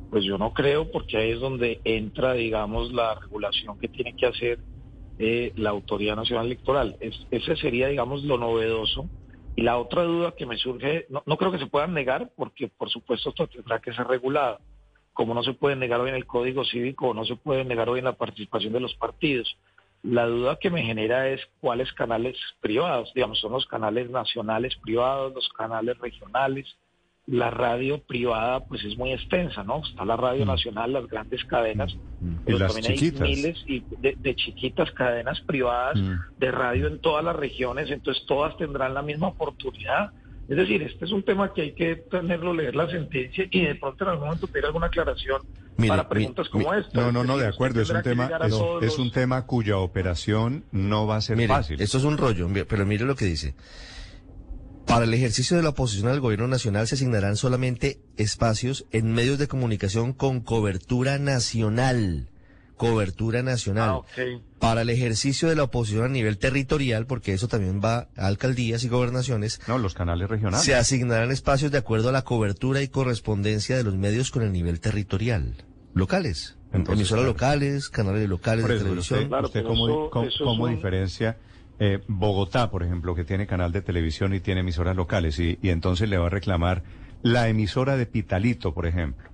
Pues 0.09 0.23
yo 0.23 0.37
no 0.37 0.53
creo, 0.53 0.89
porque 0.89 1.17
ahí 1.17 1.31
es 1.31 1.41
donde 1.41 1.81
entra, 1.83 2.31
digamos, 2.33 2.93
la 2.93 3.13
regulación 3.15 3.77
que 3.77 3.89
tiene 3.89 4.13
que 4.13 4.27
hacer 4.27 4.59
eh, 5.17 5.51
la 5.57 5.71
Autoridad 5.71 6.15
Nacional 6.15 6.45
Electoral. 6.45 6.95
Es- 7.01 7.27
ese 7.29 7.57
sería, 7.57 7.89
digamos, 7.89 8.23
lo 8.23 8.37
novedoso. 8.37 9.09
Y 9.53 9.63
la 9.63 9.77
otra 9.77 10.03
duda 10.03 10.31
que 10.31 10.45
me 10.45 10.55
surge, 10.57 11.07
no, 11.09 11.23
no 11.25 11.35
creo 11.35 11.51
que 11.51 11.59
se 11.59 11.67
puedan 11.67 11.93
negar, 11.93 12.31
porque 12.37 12.69
por 12.69 12.89
supuesto 12.89 13.31
esto 13.31 13.47
tendrá 13.47 13.79
que 13.79 13.93
ser 13.93 14.07
regulado. 14.07 14.61
Como 15.13 15.33
no 15.33 15.43
se 15.43 15.53
puede 15.53 15.75
negar 15.75 15.99
hoy 16.01 16.09
en 16.09 16.15
el 16.15 16.25
Código 16.25 16.65
Cívico, 16.65 17.09
o 17.09 17.13
no 17.13 17.25
se 17.25 17.35
puede 17.35 17.63
negar 17.65 17.89
hoy 17.89 17.99
en 17.99 18.05
la 18.05 18.13
participación 18.13 18.73
de 18.73 18.79
los 18.79 18.93
partidos. 18.95 19.55
La 20.01 20.25
duda 20.25 20.57
que 20.59 20.69
me 20.69 20.83
genera 20.83 21.29
es 21.29 21.39
cuáles 21.61 21.93
canales 21.93 22.35
privados, 22.59 23.11
digamos, 23.13 23.39
son 23.39 23.53
los 23.53 23.65
canales 23.67 24.09
nacionales 24.09 24.75
privados, 24.83 25.33
los 25.33 25.47
canales 25.49 25.97
regionales, 25.99 26.65
la 27.25 27.49
radio 27.49 27.99
privada 28.03 28.59
pues 28.65 28.83
es 28.83 28.97
muy 28.97 29.13
extensa, 29.13 29.63
¿no? 29.63 29.81
Está 29.87 30.03
la 30.03 30.17
radio 30.17 30.45
nacional, 30.45 30.91
las 30.91 31.07
grandes 31.07 31.41
cadenas, 31.45 31.95
pero 32.43 32.57
Y 32.57 32.59
las 32.59 32.73
también 32.73 32.93
chiquitas. 32.95 33.21
hay 33.21 33.35
miles 33.35 33.63
y 33.65 33.79
de, 34.01 34.15
de 34.17 34.35
chiquitas 34.35 34.91
cadenas 34.91 35.39
privadas 35.41 35.97
Mm. 35.97 36.15
de 36.37 36.51
radio 36.51 36.87
en 36.87 36.99
todas 36.99 37.23
las 37.23 37.35
regiones, 37.37 37.89
entonces 37.89 38.25
todas 38.25 38.57
tendrán 38.57 38.93
la 38.93 39.01
misma 39.03 39.27
oportunidad. 39.29 40.11
Es 40.47 40.57
decir, 40.57 40.81
este 40.83 41.05
es 41.05 41.11
un 41.11 41.23
tema 41.23 41.53
que 41.53 41.61
hay 41.61 41.73
que 41.73 41.95
tenerlo, 42.11 42.53
leer 42.53 42.75
la 42.75 42.89
sentencia 42.89 43.45
y 43.49 43.65
de 43.65 43.75
pronto 43.75 44.03
en 44.03 44.09
algún 44.09 44.25
momento 44.25 44.47
pedir 44.47 44.65
alguna 44.65 44.87
aclaración 44.87 45.41
Mire, 45.77 45.87
para 45.89 46.03
mi- 46.03 46.09
preguntas 46.09 46.47
mi- 46.47 46.51
como 46.63 46.73
esta. 46.73 46.99
No, 47.01 47.11
no, 47.13 47.23
no, 47.23 47.37
de 47.37 47.47
acuerdo. 47.47 47.81
Es 47.81 47.89
un 47.89 48.01
tema, 48.03 48.29
es, 48.81 48.99
un 48.99 49.11
tema 49.11 49.45
cuya 49.45 49.77
operación 49.77 50.65
no 50.71 51.07
va 51.07 51.15
a 51.15 51.21
ser 51.21 51.37
Mire, 51.37 51.47
fácil. 51.47 51.81
esto 51.81 51.97
es 51.97 52.03
un 52.03 52.17
rollo, 52.17 52.49
mi- 52.49 52.63
pero 52.65 52.85
mire 52.85 53.05
lo 53.05 53.15
que 53.15 53.25
dice. 53.25 53.55
Para 54.85 55.05
el 55.05 55.13
ejercicio 55.13 55.55
de 55.55 55.63
la 55.63 55.69
oposición 55.69 56.09
al 56.11 56.19
gobierno 56.19 56.47
nacional 56.47 56.87
se 56.87 56.95
asignarán 56.95 57.37
solamente 57.37 58.01
espacios 58.17 58.85
en 58.91 59.13
medios 59.13 59.39
de 59.39 59.47
comunicación 59.47 60.11
con 60.11 60.41
cobertura 60.41 61.17
nacional. 61.19 62.27
Cobertura 62.77 63.43
nacional. 63.43 63.89
Ah. 64.17 64.21
Para 64.59 64.81
el 64.83 64.89
ejercicio 64.89 65.49
de 65.49 65.55
la 65.55 65.63
oposición 65.63 66.05
a 66.05 66.07
nivel 66.09 66.37
territorial, 66.37 67.05
porque 67.05 67.33
eso 67.33 67.47
también 67.47 67.81
va 67.83 68.07
a 68.17 68.27
alcaldías 68.27 68.83
y 68.83 68.89
gobernaciones, 68.89 69.59
No, 69.67 69.77
los 69.77 69.93
canales 69.93 70.29
regionales. 70.29 70.65
se 70.65 70.75
asignarán 70.75 71.31
espacios 71.31 71.71
de 71.71 71.77
acuerdo 71.77 72.09
a 72.09 72.11
la 72.11 72.23
cobertura 72.23 72.81
y 72.81 72.87
correspondencia 72.87 73.75
de 73.77 73.83
los 73.83 73.95
medios 73.95 74.31
con 74.31 74.43
el 74.43 74.51
nivel 74.51 74.79
territorial. 74.79 75.55
locales. 75.95 76.57
Entonces, 76.73 77.01
emisoras 77.01 77.21
claro. 77.23 77.33
locales, 77.33 77.89
canales 77.89 78.27
locales 78.27 78.65
de 78.65 78.73
eso, 78.73 78.83
pero 78.83 78.89
televisión. 78.89 79.19
usted, 79.19 79.29
Claro, 79.29 79.45
usted 79.47 79.59
pero 79.59 79.69
cómo, 79.69 79.87
eso- 79.87 80.09
cómo- 80.09 80.25
eso 80.25 80.35
es 80.35 80.41
cómo 80.43 80.63
un- 80.63 80.75
diferencia 80.75 81.37
eh, 81.79 81.99
Bogotá, 82.07 82.71
por 82.71 82.81
ejemplo, 82.83 83.13
que 83.13 83.23
tiene 83.25 83.45
canal 83.45 83.71
de 83.71 83.81
televisión 83.81 84.33
y 84.33 84.39
tiene 84.39 84.61
emisoras 84.61 84.95
locales, 84.95 85.37
y, 85.39 85.59
y 85.61 85.69
entonces 85.69 86.07
le 86.09 86.17
va 86.17 86.27
a 86.27 86.29
reclamar 86.29 86.83
la 87.23 87.47
emisora 87.49 87.95
de 87.97 88.05
Pitalito, 88.07 88.73
por 88.73 88.85
ejemplo, 88.87 89.29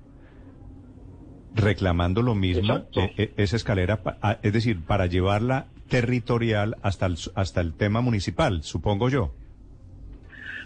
reclamando 1.55 2.21
lo 2.21 2.35
mismo, 2.35 2.85
eh, 2.95 3.13
eh, 3.17 3.33
esa 3.37 3.55
escalera, 3.55 3.97
pa- 4.03 4.17
a- 4.21 4.37
es 4.43 4.53
decir, 4.53 4.81
para 4.85 5.05
llevarla 5.07 5.65
territorial 5.89 6.77
hasta 6.83 7.05
el, 7.07 7.17
hasta 7.35 7.61
el 7.61 7.73
tema 7.73 8.01
municipal, 8.01 8.61
supongo 8.63 9.09
yo. 9.09 9.31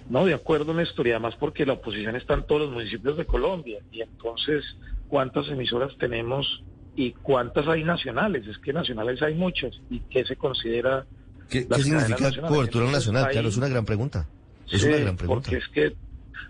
No, 0.09 0.25
de 0.25 0.33
acuerdo, 0.33 0.73
Néstor, 0.73 1.07
y 1.07 1.11
además 1.11 1.35
porque 1.39 1.65
la 1.65 1.73
oposición 1.73 2.15
está 2.15 2.33
en 2.33 2.43
todos 2.45 2.61
los 2.63 2.71
municipios 2.71 3.15
de 3.17 3.25
Colombia. 3.25 3.79
Y 3.91 4.01
entonces, 4.01 4.63
¿cuántas 5.07 5.47
emisoras 5.47 5.93
tenemos 5.97 6.61
y 6.95 7.11
cuántas 7.13 7.67
hay 7.67 7.83
nacionales? 7.85 8.45
Es 8.45 8.57
que 8.57 8.73
nacionales 8.73 9.21
hay 9.21 9.33
muchas. 9.33 9.79
¿Y 9.89 9.99
qué 10.01 10.25
se 10.25 10.35
considera? 10.35 11.05
¿Qué, 11.49 11.61
significa 11.61 12.19
nacionales? 12.19 12.39
cobertura 12.49 12.91
nacional? 12.91 13.29
Claro, 13.31 13.47
es 13.47 13.57
una 13.57 13.69
gran 13.69 13.85
pregunta. 13.85 14.27
Es 14.69 14.81
Sí, 14.81 14.87
una 14.87 14.97
gran 14.97 15.15
pregunta. 15.15 15.49
Porque 15.49 15.57
es 15.57 15.67
que, 15.69 15.95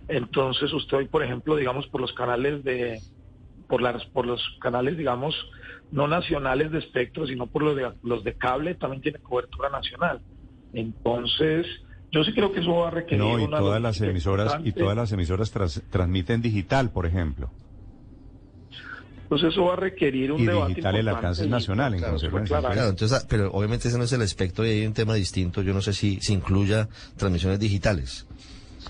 entonces, 0.08 0.74
usted 0.74 0.98
hoy, 0.98 1.08
por 1.08 1.24
ejemplo, 1.24 1.56
digamos, 1.56 1.86
por 1.88 2.02
los 2.02 2.14
canales 2.14 2.64
de, 2.64 3.00
por 3.68 3.82
las, 3.82 4.04
por 4.08 4.26
los 4.26 4.42
canales, 4.62 4.98
digamos, 4.98 5.36
no 5.92 6.08
nacionales 6.08 6.72
de 6.72 6.80
espectro, 6.80 7.28
sino 7.28 7.48
por 7.48 7.64
los 7.64 7.76
de, 7.76 7.94
los 8.02 8.24
de 8.24 8.34
cable, 8.36 8.76
también 8.76 9.02
tiene 9.02 9.20
cobertura 9.20 9.70
nacional. 9.70 10.22
Entonces, 10.74 11.66
yo 12.12 12.24
sí 12.24 12.34
creo 12.34 12.52
que 12.52 12.60
eso 12.62 12.76
va 12.76 12.88
a 12.88 12.92
requerir 12.92 13.24
No, 13.24 13.40
y 13.40 13.44
una 13.44 13.58
todas 13.58 13.82
las 13.82 14.00
emisoras, 14.02 14.58
y 14.64 14.72
todas 14.72 14.96
las 14.96 15.12
emisoras 15.12 15.52
tras- 15.52 15.82
transmiten 15.90 16.42
digital, 16.42 16.90
por 16.92 17.06
ejemplo. 17.06 17.50
Entonces 19.24 19.52
eso 19.54 19.66
va 19.66 19.74
a 19.74 19.78
requerir 19.78 20.32
un 20.32 20.42
Y 20.42 20.46
debate 20.46 20.70
digital 20.70 20.96
el 20.96 21.08
alcance 21.08 21.48
nacional, 21.48 21.94
en 21.94 22.00
claro, 22.00 22.14
consecuencia. 22.14 22.60
claro. 22.60 22.74
Claro, 22.74 22.90
entonces, 22.90 23.26
pero 23.28 23.52
obviamente 23.52 23.88
ese 23.88 23.98
no 23.98 24.04
es 24.04 24.12
el 24.14 24.22
espectro 24.22 24.66
y 24.66 24.70
hay 24.70 24.86
un 24.86 24.94
tema 24.94 25.16
distinto. 25.16 25.64
Yo 25.64 25.74
no 25.74 25.82
sé 25.82 25.94
si 25.94 26.20
se 26.22 26.34
incluya 26.34 26.88
transmisiones 27.18 27.60
digitales. 27.60 28.28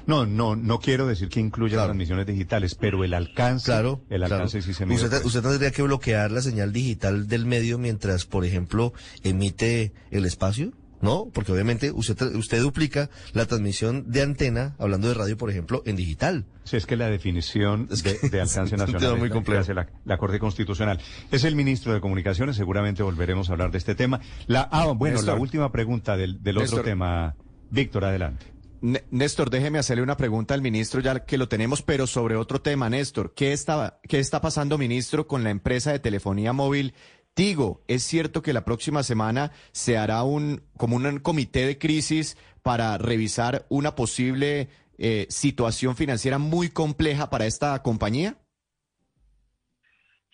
No, 0.05 0.25
no, 0.25 0.55
no 0.55 0.79
quiero 0.79 1.07
decir 1.07 1.29
que 1.29 1.39
incluya 1.39 1.73
Claro. 1.75 1.87
transmisiones 1.89 2.25
digitales, 2.25 2.75
pero 2.75 3.03
el 3.03 3.13
alcance, 3.13 3.65
Claro, 3.65 4.01
el 4.09 4.19
claro. 4.19 4.35
alcance 4.35 4.61
sí 4.61 4.73
se 4.73 4.85
mide. 4.85 5.03
usted, 5.03 5.23
usted 5.25 5.41
tendría 5.41 5.71
que 5.71 5.81
bloquear 5.81 6.31
la 6.31 6.41
señal 6.41 6.73
digital 6.73 7.27
del 7.27 7.45
medio 7.45 7.77
mientras, 7.77 8.25
por 8.25 8.43
ejemplo, 8.45 8.93
emite 9.23 9.93
el 10.11 10.25
espacio, 10.25 10.71
¿no? 11.01 11.29
Porque 11.33 11.51
obviamente 11.51 11.91
usted, 11.91 12.15
tra- 12.17 12.35
usted 12.35 12.61
duplica 12.61 13.09
la 13.33 13.45
transmisión 13.45 14.09
de 14.11 14.21
antena, 14.21 14.75
hablando 14.79 15.07
de 15.07 15.13
radio, 15.13 15.37
por 15.37 15.49
ejemplo, 15.49 15.83
en 15.85 15.95
digital. 15.95 16.45
Sí, 16.65 16.77
es 16.77 16.85
que 16.85 16.95
la 16.95 17.07
definición 17.09 17.87
Es 17.91 18.03
de, 18.03 18.17
que 18.19 18.29
de 18.29 18.41
alcance 18.41 18.63
es 18.63 18.71
un 18.73 18.77
nacional 18.79 19.01
tema 19.01 19.15
muy 19.17 19.27
es 19.57 19.67
la 19.67 19.73
la, 19.73 19.89
la 20.05 20.17
Corte 20.17 20.39
Constitucional. 20.39 20.99
Es 21.31 21.43
el 21.43 21.55
ministro 21.55 21.93
de 21.93 21.99
Comunicaciones, 22.01 22.55
seguramente 22.55 23.03
volveremos 23.03 23.49
a 23.49 23.53
hablar 23.53 23.71
de 23.71 23.77
este 23.77 23.95
tema. 23.95 24.19
La, 24.47 24.61
ah, 24.71 24.87
bueno, 24.95 25.15
Néstor. 25.15 25.35
la 25.35 25.41
última 25.41 25.71
pregunta 25.71 26.15
del, 26.17 26.41
del 26.43 26.57
otro 26.57 26.67
Néstor. 26.67 26.83
tema. 26.85 27.35
Víctor, 27.69 28.05
adelante. 28.05 28.52
Néstor, 28.83 29.49
déjeme 29.49 29.79
hacerle 29.79 30.03
una 30.03 30.17
pregunta 30.17 30.53
al 30.53 30.61
ministro 30.61 30.99
ya 30.99 31.25
que 31.25 31.37
lo 31.37 31.47
tenemos, 31.47 31.81
pero 31.81 32.05
sobre 32.05 32.35
otro 32.35 32.59
tema, 32.61 32.89
Néstor. 32.89 33.33
¿Qué 33.33 33.53
está, 33.53 34.01
qué 34.09 34.19
está 34.19 34.41
pasando, 34.41 34.77
ministro, 34.77 35.25
con 35.25 35.41
la 35.45 35.51
empresa 35.51 35.93
de 35.93 35.99
telefonía 35.99 36.51
móvil 36.51 36.93
Tigo? 37.33 37.81
¿Es 37.87 38.03
cierto 38.03 38.41
que 38.41 38.51
la 38.51 38.65
próxima 38.65 39.01
semana 39.03 39.53
se 39.71 39.97
hará 39.97 40.23
un, 40.23 40.63
como 40.75 40.97
un 40.97 41.19
comité 41.19 41.65
de 41.65 41.77
crisis 41.77 42.37
para 42.61 42.97
revisar 42.97 43.65
una 43.69 43.95
posible 43.95 44.67
eh, 44.97 45.27
situación 45.29 45.95
financiera 45.95 46.37
muy 46.37 46.69
compleja 46.69 47.29
para 47.29 47.45
esta 47.45 47.81
compañía? 47.83 48.35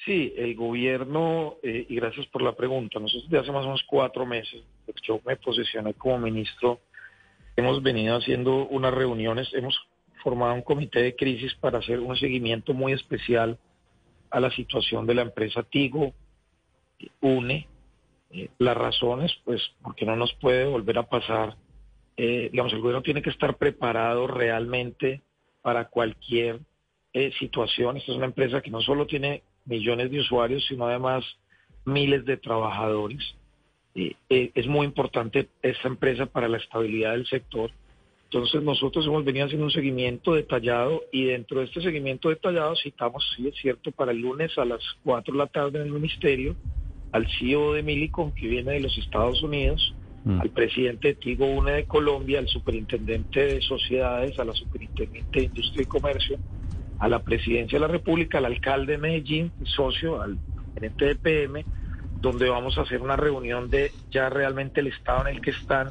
Sí, 0.04 0.34
el 0.36 0.56
gobierno, 0.56 1.58
eh, 1.62 1.86
y 1.88 1.96
gracias 1.98 2.26
por 2.28 2.42
la 2.42 2.56
pregunta, 2.56 3.00
nosotros 3.00 3.30
de 3.30 3.38
hace 3.38 3.52
más 3.52 3.64
o 3.64 3.68
menos 3.68 3.84
cuatro 3.88 4.26
meses, 4.26 4.64
yo 5.04 5.22
me 5.24 5.36
posicioné 5.36 5.94
como 5.94 6.18
ministro, 6.18 6.80
hemos 7.60 7.82
venido 7.82 8.18
haciendo 8.18 8.68
unas 8.68 8.94
reuniones, 8.94 9.54
hemos 9.54 9.80
formado 10.24 10.54
un 10.54 10.62
comité 10.62 11.02
de 11.02 11.16
crisis 11.16 11.54
para 11.56 11.80
hacer 11.80 12.00
un 12.00 12.16
seguimiento 12.18 12.74
muy 12.74 12.94
especial 12.94 13.58
a 14.32 14.40
la 14.40 14.52
situación 14.52 15.06
de 15.06 15.16
la 15.16 15.22
empresa 15.24 15.64
Tigo, 15.64 16.14
UNE, 17.22 17.68
eh, 18.32 18.50
las 18.58 18.78
razones, 18.78 19.32
pues, 19.44 19.62
porque 19.82 20.06
no 20.06 20.16
nos 20.16 20.34
puede 20.36 20.66
volver 20.66 20.98
a 20.98 21.10
pasar. 21.10 21.56
Eh, 22.18 22.50
digamos, 22.52 22.74
el 22.74 22.80
gobierno 22.80 23.02
tiene 23.02 23.22
que 23.22 23.30
estar 23.30 23.58
preparado 23.58 24.28
realmente 24.28 25.22
para 25.62 25.86
cualquier 25.86 26.60
eh, 27.14 27.32
situación. 27.40 27.98
Esta 27.98 28.12
es 28.12 28.18
una 28.18 28.28
empresa 28.28 28.62
que 28.62 28.70
no 28.70 28.82
solo 28.82 29.08
tiene 29.08 29.44
millones 29.66 30.12
de 30.12 30.20
usuarios, 30.20 30.66
sino 30.68 30.86
además 30.86 31.24
miles 31.86 32.26
de 32.26 32.38
trabajadores. 32.38 33.36
Eh, 34.02 34.16
eh, 34.30 34.52
es 34.56 34.68
muy 34.68 34.86
importante 34.86 35.50
esta 35.62 35.88
empresa 35.88 36.26
para 36.26 36.48
la 36.48 36.58
estabilidad 36.58 37.12
del 37.12 37.28
sector. 37.28 37.72
Entonces 38.26 38.62
nosotros 38.62 39.06
hemos 39.08 39.26
venido 39.26 39.46
haciendo 39.46 39.66
un 39.66 39.72
seguimiento 39.72 40.36
detallado 40.36 41.02
y 41.12 41.26
dentro 41.26 41.60
de 41.60 41.66
este 41.66 41.82
seguimiento 41.82 42.30
detallado 42.30 42.76
citamos, 42.76 43.28
sí 43.36 43.48
es 43.48 43.56
cierto, 43.56 43.92
para 43.92 44.12
el 44.12 44.20
lunes 44.20 44.56
a 44.58 44.66
las 44.66 44.82
4 45.04 45.34
de 45.34 45.38
la 45.38 45.48
tarde 45.48 45.80
en 45.80 45.88
el 45.88 45.92
ministerio 45.92 46.56
al 47.12 47.28
CEO 47.40 47.74
de 47.74 47.82
Milicom 47.82 48.32
que 48.32 48.48
viene 48.48 48.74
de 48.74 48.82
los 48.82 48.96
Estados 49.00 49.42
Unidos, 49.42 49.96
Mm. 50.24 50.42
al 50.42 50.50
presidente 50.50 51.10
de 51.10 51.14
Tigo 51.16 51.46
UNE 51.46 51.72
de 51.72 51.86
Colombia, 51.86 52.40
al 52.40 52.48
superintendente 52.48 53.46
de 53.46 53.62
sociedades, 53.62 54.38
a 54.38 54.44
la 54.44 54.54
superintendente 54.54 55.40
de 55.40 55.46
industria 55.46 55.84
y 55.84 55.86
comercio, 55.86 56.38
a 57.00 57.08
la 57.08 57.20
presidencia 57.20 57.78
de 57.78 57.88
la 57.88 57.92
República, 57.92 58.38
al 58.38 58.46
alcalde 58.46 58.94
de 58.94 58.98
Medellín, 58.98 59.52
socio, 59.64 60.22
al 60.22 60.38
gerente 60.74 61.06
de 61.06 61.16
PM, 61.16 61.66
donde 62.22 62.50
vamos 62.50 62.78
a 62.78 62.82
hacer 62.82 63.02
una 63.02 63.16
reunión 63.16 63.70
de 63.70 63.92
ya 64.12 64.30
realmente 64.30 64.82
el 64.82 64.88
estado 64.88 65.28
en 65.28 65.36
el 65.36 65.42
que 65.42 65.52
están 65.52 65.90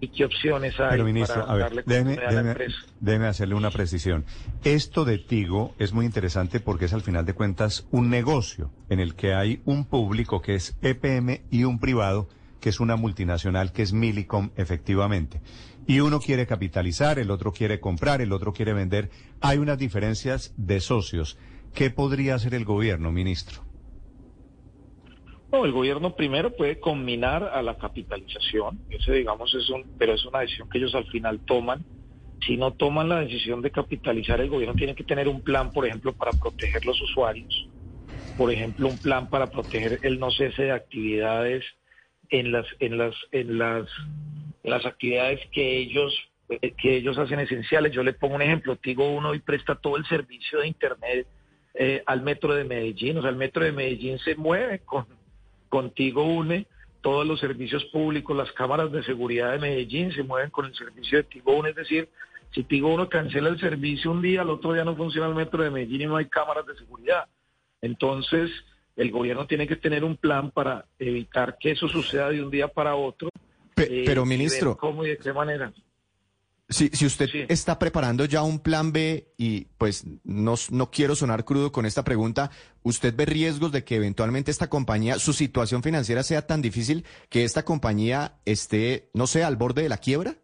y 0.00 0.08
qué 0.08 0.26
opciones 0.26 0.78
hay 0.78 0.90
Pero, 0.90 1.04
ministro, 1.04 1.40
para 1.40 1.52
a 1.52 1.54
ver, 1.54 1.62
darle 1.64 1.82
déjeme, 1.86 2.04
continuidad 2.16 2.28
a 2.28 2.32
la 2.32 2.40
déjeme- 2.42 2.50
empresa. 2.52 2.78
déjeme 3.00 3.26
hacerle 3.26 3.54
una 3.54 3.70
precisión. 3.70 4.24
Esto 4.62 5.04
de 5.04 5.18
Tigo 5.18 5.74
es 5.78 5.92
muy 5.92 6.04
interesante 6.06 6.60
porque 6.60 6.84
es 6.84 6.92
al 6.92 7.00
final 7.02 7.24
de 7.24 7.32
cuentas 7.32 7.86
un 7.90 8.10
negocio 8.10 8.70
en 8.90 9.00
el 9.00 9.14
que 9.14 9.34
hay 9.34 9.62
un 9.64 9.86
público 9.86 10.42
que 10.42 10.54
es 10.54 10.76
EPM 10.82 11.42
y 11.50 11.64
un 11.64 11.78
privado 11.80 12.28
que 12.60 12.68
es 12.70 12.78
una 12.80 12.96
multinacional 12.96 13.72
que 13.72 13.82
es 13.82 13.92
Milicom 13.92 14.50
efectivamente. 14.56 15.40
Y 15.86 16.00
uno 16.00 16.20
quiere 16.20 16.46
capitalizar, 16.46 17.18
el 17.18 17.30
otro 17.30 17.52
quiere 17.52 17.78
comprar, 17.80 18.20
el 18.20 18.32
otro 18.32 18.52
quiere 18.52 18.72
vender. 18.74 19.08
Hay 19.40 19.58
unas 19.58 19.78
diferencias 19.78 20.52
de 20.56 20.80
socios. 20.80 21.38
¿Qué 21.74 21.90
podría 21.90 22.34
hacer 22.34 22.54
el 22.54 22.64
gobierno, 22.64 23.12
ministro? 23.12 23.62
No, 25.52 25.64
el 25.64 25.72
gobierno 25.72 26.14
primero 26.16 26.50
puede 26.50 26.80
combinar 26.80 27.44
a 27.44 27.62
la 27.62 27.78
capitalización, 27.78 28.80
ese 28.90 29.12
digamos 29.12 29.54
es 29.54 29.68
un, 29.70 29.84
pero 29.96 30.14
es 30.14 30.24
una 30.24 30.40
decisión 30.40 30.68
que 30.68 30.78
ellos 30.78 30.94
al 30.94 31.06
final 31.06 31.40
toman. 31.46 31.84
Si 32.44 32.56
no 32.56 32.72
toman 32.72 33.08
la 33.08 33.20
decisión 33.20 33.62
de 33.62 33.70
capitalizar, 33.70 34.40
el 34.40 34.50
gobierno 34.50 34.74
tiene 34.74 34.94
que 34.94 35.04
tener 35.04 35.28
un 35.28 35.42
plan, 35.42 35.72
por 35.72 35.86
ejemplo, 35.86 36.12
para 36.12 36.32
proteger 36.32 36.84
los 36.84 37.00
usuarios, 37.00 37.68
por 38.36 38.52
ejemplo, 38.52 38.88
un 38.88 38.98
plan 38.98 39.30
para 39.30 39.50
proteger 39.50 40.00
el 40.02 40.18
no 40.18 40.30
cese 40.30 40.64
de 40.64 40.72
actividades 40.72 41.64
en 42.28 42.52
las 42.52 42.66
en 42.80 42.98
las 42.98 43.14
en 43.30 43.58
las 43.58 43.88
en 44.64 44.70
las 44.70 44.84
actividades 44.84 45.40
que 45.52 45.78
ellos 45.78 46.12
eh, 46.48 46.74
que 46.76 46.96
ellos 46.96 47.16
hacen 47.18 47.38
esenciales. 47.40 47.92
Yo 47.92 48.02
le 48.02 48.12
pongo 48.12 48.34
un 48.34 48.42
ejemplo, 48.42 48.76
Tigo 48.76 49.10
Uno 49.12 49.30
hoy 49.30 49.38
presta 49.38 49.76
todo 49.76 49.96
el 49.96 50.04
servicio 50.06 50.58
de 50.60 50.68
internet 50.68 51.26
eh, 51.74 52.02
al 52.06 52.22
metro 52.22 52.54
de 52.54 52.64
Medellín, 52.64 53.18
o 53.18 53.22
sea, 53.22 53.30
el 53.30 53.36
metro 53.36 53.64
de 53.64 53.72
Medellín 53.72 54.18
se 54.18 54.34
mueve 54.34 54.80
con 54.80 55.06
Contigo 55.68 56.22
une 56.24 56.66
todos 57.00 57.26
los 57.26 57.38
servicios 57.38 57.84
públicos, 57.86 58.36
las 58.36 58.50
cámaras 58.52 58.90
de 58.90 59.02
seguridad 59.04 59.52
de 59.52 59.58
Medellín 59.58 60.12
se 60.12 60.22
mueven 60.24 60.50
con 60.50 60.66
el 60.66 60.74
servicio 60.74 61.18
de 61.18 61.24
Tigo 61.24 61.56
Uno, 61.56 61.68
es 61.68 61.76
decir, 61.76 62.08
si 62.52 62.64
Tigo 62.64 62.92
Uno 62.92 63.08
cancela 63.08 63.48
el 63.48 63.60
servicio 63.60 64.10
un 64.10 64.22
día, 64.22 64.40
al 64.40 64.50
otro 64.50 64.72
día 64.72 64.84
no 64.84 64.96
funciona 64.96 65.28
el 65.28 65.34
metro 65.34 65.62
de 65.62 65.70
Medellín 65.70 66.02
y 66.02 66.06
no 66.06 66.16
hay 66.16 66.26
cámaras 66.26 66.66
de 66.66 66.74
seguridad. 66.76 67.26
Entonces, 67.80 68.50
el 68.96 69.10
gobierno 69.10 69.46
tiene 69.46 69.66
que 69.66 69.76
tener 69.76 70.02
un 70.04 70.16
plan 70.16 70.50
para 70.50 70.86
evitar 70.98 71.58
que 71.60 71.72
eso 71.72 71.86
suceda 71.88 72.30
de 72.30 72.42
un 72.42 72.50
día 72.50 72.66
para 72.68 72.94
otro. 72.96 73.28
Pe- 73.74 73.84
eh, 73.84 74.04
pero, 74.06 74.22
ver 74.22 74.28
ministro, 74.28 74.76
¿Cómo 74.76 75.04
y 75.04 75.10
de 75.10 75.18
qué 75.18 75.32
manera? 75.32 75.72
Si, 76.68 76.88
si 76.88 77.06
usted 77.06 77.28
Sí. 77.28 77.44
está 77.48 77.78
preparando 77.78 78.24
ya 78.24 78.42
un 78.42 78.58
plan 78.58 78.92
B 78.92 79.32
y 79.38 79.66
pues 79.78 80.04
no, 80.24 80.54
no 80.70 80.90
quiero 80.90 81.14
sonar 81.14 81.44
crudo 81.44 81.70
con 81.70 81.86
esta 81.86 82.02
pregunta, 82.02 82.50
¿usted 82.82 83.14
ve 83.14 83.24
riesgos 83.24 83.70
de 83.70 83.84
que 83.84 83.94
eventualmente 83.94 84.50
esta 84.50 84.68
compañía, 84.68 85.20
su 85.20 85.32
situación 85.32 85.84
financiera 85.84 86.24
sea 86.24 86.44
tan 86.44 86.62
difícil 86.62 87.04
que 87.28 87.44
esta 87.44 87.64
compañía 87.64 88.40
esté, 88.44 89.10
no 89.14 89.28
sé, 89.28 89.44
al 89.44 89.56
borde 89.56 89.82
de 89.82 89.88
la 89.88 89.98
quiebra? 89.98 90.34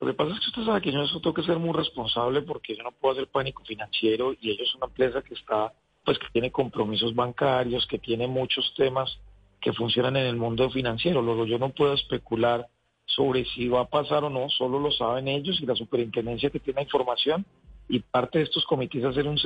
Lo 0.00 0.06
que 0.06 0.12
pasa 0.14 0.34
es 0.34 0.40
que 0.40 0.50
usted 0.50 0.64
sabe 0.66 0.82
que 0.82 0.92
yo 0.92 1.02
eso 1.02 1.20
tengo 1.20 1.34
que 1.34 1.42
ser 1.42 1.58
muy 1.58 1.72
responsable 1.72 2.42
porque 2.42 2.76
yo 2.76 2.82
no 2.82 2.92
puedo 2.92 3.14
hacer 3.14 3.28
pánico 3.28 3.64
financiero 3.64 4.34
y 4.38 4.50
ellos 4.50 4.68
son 4.70 4.82
una 4.82 4.88
empresa 4.88 5.22
que 5.22 5.32
está, 5.34 5.72
pues 6.04 6.18
que 6.18 6.26
tiene 6.32 6.52
compromisos 6.52 7.14
bancarios, 7.14 7.86
que 7.86 7.98
tiene 7.98 8.26
muchos 8.28 8.74
temas 8.76 9.18
que 9.62 9.72
funcionan 9.72 10.16
en 10.18 10.26
el 10.26 10.36
mundo 10.36 10.70
financiero. 10.70 11.22
Luego 11.22 11.46
yo 11.46 11.58
no 11.58 11.70
puedo 11.70 11.94
especular 11.94 12.68
sobre 13.08 13.44
si 13.46 13.68
va 13.68 13.80
a 13.80 13.88
pasar 13.88 14.24
o 14.24 14.30
no, 14.30 14.48
solo 14.50 14.78
lo 14.78 14.92
saben 14.92 15.28
ellos 15.28 15.60
y 15.60 15.66
la 15.66 15.74
superintendencia 15.74 16.50
que 16.50 16.60
tiene 16.60 16.82
información 16.82 17.44
y 17.88 18.00
parte 18.00 18.38
de 18.38 18.44
estos 18.44 18.64
comités 18.66 19.04
hacer 19.04 19.26
un, 19.26 19.38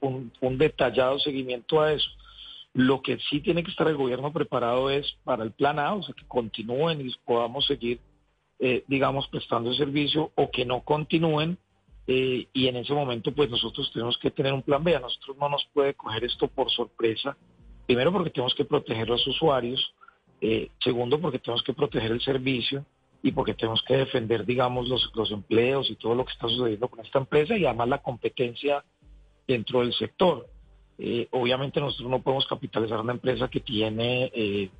un, 0.00 0.32
un 0.40 0.58
detallado 0.58 1.18
seguimiento 1.18 1.80
a 1.80 1.92
eso. 1.92 2.08
Lo 2.72 3.02
que 3.02 3.18
sí 3.30 3.40
tiene 3.40 3.62
que 3.62 3.70
estar 3.70 3.86
el 3.86 3.96
gobierno 3.96 4.32
preparado 4.32 4.90
es 4.90 5.06
para 5.22 5.44
el 5.44 5.52
plan 5.52 5.78
A, 5.78 5.94
o 5.94 6.02
sea, 6.02 6.14
que 6.14 6.26
continúen 6.26 7.02
y 7.02 7.14
podamos 7.24 7.66
seguir, 7.66 8.00
eh, 8.58 8.84
digamos, 8.88 9.28
prestando 9.28 9.70
el 9.70 9.76
servicio 9.76 10.32
o 10.34 10.50
que 10.50 10.64
no 10.64 10.80
continúen. 10.80 11.58
Eh, 12.06 12.48
y 12.52 12.66
en 12.66 12.76
ese 12.76 12.92
momento, 12.92 13.32
pues 13.32 13.48
nosotros 13.48 13.90
tenemos 13.92 14.18
que 14.18 14.30
tener 14.30 14.52
un 14.52 14.62
plan 14.62 14.82
B. 14.82 14.96
A 14.96 15.00
nosotros 15.00 15.36
no 15.38 15.48
nos 15.48 15.64
puede 15.72 15.94
coger 15.94 16.24
esto 16.24 16.48
por 16.48 16.70
sorpresa. 16.70 17.36
Primero, 17.86 18.10
porque 18.10 18.30
tenemos 18.30 18.54
que 18.54 18.64
proteger 18.64 19.06
a 19.08 19.12
los 19.12 19.26
usuarios. 19.26 19.94
Eh, 20.40 20.68
segundo, 20.82 21.20
porque 21.20 21.38
tenemos 21.38 21.62
que 21.62 21.74
proteger 21.74 22.10
el 22.10 22.20
servicio 22.22 22.84
y 23.24 23.32
porque 23.32 23.54
tenemos 23.54 23.82
que 23.88 23.96
defender, 23.96 24.44
digamos, 24.44 24.86
los, 24.86 25.10
los 25.14 25.30
empleos 25.30 25.90
y 25.90 25.96
todo 25.96 26.14
lo 26.14 26.26
que 26.26 26.32
está 26.34 26.46
sucediendo 26.46 26.88
con 26.88 27.00
esta 27.00 27.18
empresa 27.18 27.56
y 27.56 27.64
además 27.64 27.88
la 27.88 28.02
competencia 28.02 28.84
dentro 29.48 29.80
del 29.80 29.94
sector. 29.94 30.46
Eh, 30.98 31.26
obviamente 31.30 31.80
nosotros 31.80 32.10
no 32.10 32.20
podemos 32.20 32.46
capitalizar 32.46 33.00
una 33.00 33.14
empresa 33.14 33.48
que 33.48 33.60
tiene 33.60 34.30
eh, 34.34 34.70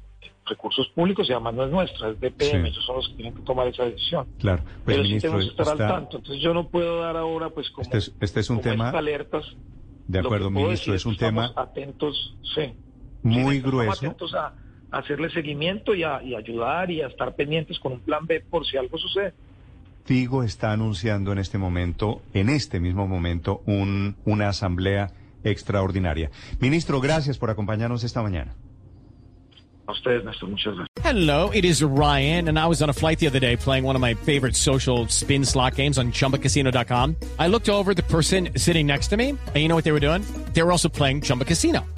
recursos 0.44 0.86
públicos 0.88 1.26
y 1.26 1.32
además 1.32 1.54
no 1.54 1.64
es 1.64 1.70
nuestra, 1.70 2.10
es 2.10 2.20
DPM, 2.20 2.66
ellos 2.66 2.84
son 2.84 2.96
los 2.96 3.08
que 3.08 3.14
tienen 3.14 3.34
que 3.34 3.42
tomar 3.44 3.66
esa 3.66 3.84
decisión. 3.84 4.26
Claro, 4.38 4.62
pues, 4.62 4.98
pero 4.98 5.04
sí 5.04 5.18
tenemos 5.18 5.44
que 5.44 5.50
estar 5.50 5.68
al 5.70 5.78
tanto. 5.78 6.18
Entonces 6.18 6.42
yo 6.42 6.52
no 6.52 6.68
puedo 6.68 7.00
dar 7.00 7.16
ahora, 7.16 7.48
pues 7.48 7.70
como, 7.70 7.82
este 7.82 7.96
es, 7.96 8.14
este 8.20 8.40
es 8.40 8.50
un 8.50 8.60
tema 8.60 8.90
alertas. 8.90 9.46
De 10.06 10.18
acuerdo, 10.18 10.50
ministro, 10.50 10.94
es 10.94 11.06
un 11.06 11.16
tema 11.16 11.50
atentos, 11.56 12.36
sí, 12.54 12.74
muy 13.22 13.60
grueso. 13.60 14.04
Atentos 14.04 14.34
a, 14.34 14.54
hacerle 14.98 15.30
seguimiento 15.30 15.94
y, 15.94 16.02
a, 16.02 16.22
y 16.22 16.34
ayudar 16.34 16.90
y 16.90 17.02
a 17.02 17.08
estar 17.08 17.34
pendientes 17.34 17.78
con 17.78 17.92
un 17.92 18.00
plan 18.00 18.26
B 18.26 18.40
por 18.48 18.66
si 18.66 18.76
algo 18.76 18.98
sucede. 18.98 19.32
Tigo 20.04 20.42
está 20.42 20.72
anunciando 20.72 21.32
en 21.32 21.38
este 21.38 21.56
momento, 21.56 22.20
en 22.34 22.50
este 22.50 22.78
mismo 22.78 23.06
momento, 23.06 23.62
un, 23.66 24.16
una 24.24 24.48
asamblea 24.48 25.10
extraordinaria. 25.44 26.30
Ministro, 26.60 27.00
gracias 27.00 27.38
por 27.38 27.50
acompañarnos 27.50 28.04
esta 28.04 28.22
mañana. 28.22 28.54
A 29.86 29.92
ustedes, 29.92 30.24
Néstor, 30.24 30.48
muchas 30.48 30.74
gracias. 30.74 30.88
Hello, 31.02 31.50
it 31.52 31.64
is 31.64 31.82
Ryan, 31.82 32.48
and 32.48 32.58
I 32.58 32.66
was 32.66 32.80
on 32.82 32.88
a 32.88 32.92
flight 32.94 33.18
the 33.18 33.26
other 33.26 33.40
day 33.40 33.56
playing 33.56 33.84
one 33.84 33.96
of 33.96 34.00
my 34.00 34.14
favorite 34.14 34.56
social 34.56 35.06
spin 35.08 35.44
slot 35.44 35.74
games 35.76 35.98
on 35.98 36.12
chumbacasino.com. 36.12 37.16
I 37.38 37.48
looked 37.48 37.68
over 37.68 37.92
the 37.94 38.02
person 38.04 38.48
sitting 38.56 38.86
next 38.86 39.08
to 39.08 39.18
me, 39.18 39.30
and 39.30 39.56
you 39.56 39.68
know 39.68 39.74
what 39.74 39.84
they 39.84 39.92
were 39.92 40.00
doing? 40.00 40.22
They 40.54 40.62
were 40.62 40.72
also 40.72 40.88
playing 40.88 41.20
Chumba 41.20 41.44
Casino. 41.44 41.84